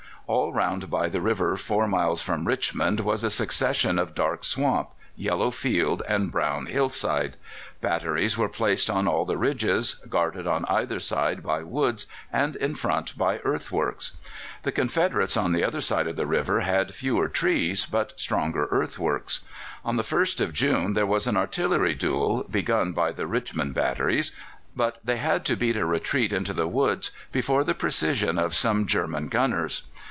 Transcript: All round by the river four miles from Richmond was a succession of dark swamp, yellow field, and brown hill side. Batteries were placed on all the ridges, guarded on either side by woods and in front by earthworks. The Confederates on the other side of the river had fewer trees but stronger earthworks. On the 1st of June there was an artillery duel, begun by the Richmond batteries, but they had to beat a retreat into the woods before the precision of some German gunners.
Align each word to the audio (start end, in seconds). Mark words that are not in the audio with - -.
All 0.27 0.53
round 0.53 0.89
by 0.89 1.09
the 1.09 1.19
river 1.19 1.57
four 1.57 1.89
miles 1.89 2.21
from 2.21 2.45
Richmond 2.47 3.01
was 3.01 3.21
a 3.21 3.29
succession 3.29 3.99
of 3.99 4.15
dark 4.15 4.45
swamp, 4.45 4.87
yellow 5.17 5.51
field, 5.51 6.03
and 6.07 6.31
brown 6.31 6.67
hill 6.67 6.87
side. 6.87 7.35
Batteries 7.81 8.37
were 8.37 8.47
placed 8.47 8.89
on 8.89 9.09
all 9.09 9.25
the 9.25 9.35
ridges, 9.35 9.95
guarded 10.07 10.47
on 10.47 10.63
either 10.69 11.01
side 11.01 11.43
by 11.43 11.63
woods 11.63 12.07
and 12.31 12.55
in 12.55 12.75
front 12.75 13.17
by 13.17 13.39
earthworks. 13.39 14.13
The 14.63 14.71
Confederates 14.71 15.35
on 15.35 15.51
the 15.51 15.65
other 15.65 15.81
side 15.81 16.07
of 16.07 16.15
the 16.15 16.25
river 16.27 16.61
had 16.61 16.95
fewer 16.95 17.27
trees 17.27 17.85
but 17.85 18.17
stronger 18.17 18.69
earthworks. 18.71 19.41
On 19.83 19.97
the 19.97 20.03
1st 20.03 20.39
of 20.39 20.53
June 20.53 20.93
there 20.93 21.05
was 21.07 21.27
an 21.27 21.35
artillery 21.35 21.93
duel, 21.95 22.45
begun 22.49 22.93
by 22.93 23.11
the 23.11 23.27
Richmond 23.27 23.73
batteries, 23.73 24.31
but 24.77 24.97
they 25.03 25.17
had 25.17 25.43
to 25.43 25.57
beat 25.57 25.75
a 25.75 25.83
retreat 25.85 26.31
into 26.31 26.53
the 26.53 26.69
woods 26.69 27.11
before 27.33 27.65
the 27.65 27.73
precision 27.75 28.39
of 28.39 28.55
some 28.55 28.85
German 28.87 29.27
gunners. 29.27 29.81